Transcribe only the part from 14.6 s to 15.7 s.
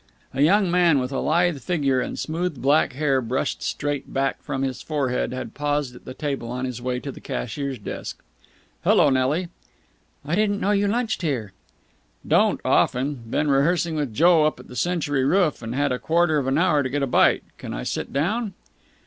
the Century Roof,